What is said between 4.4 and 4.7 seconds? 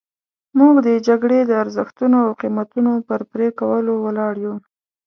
یو.